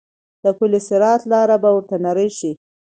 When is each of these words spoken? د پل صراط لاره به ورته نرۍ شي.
د 0.43 0.45
پل 0.57 0.71
صراط 0.87 1.21
لاره 1.31 1.57
به 1.63 1.69
ورته 1.75 1.95
نرۍ 2.05 2.29
شي. 2.37 2.51